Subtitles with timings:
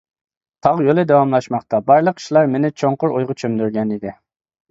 [0.67, 4.15] تاغ يولى داۋاملاشماقتا، بارلىق ئىشلار مېنى چوڭقۇر ئويغا چۆمدۈرگەنىدى.